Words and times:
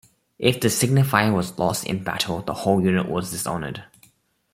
If 0.39 0.59
the 0.59 0.69
signifer 0.71 1.31
was 1.31 1.59
lost 1.59 1.85
in 1.85 2.03
battle, 2.03 2.41
the 2.41 2.55
whole 2.55 2.81
unit 2.83 3.07
was 3.07 3.29
dishonored. 3.29 3.83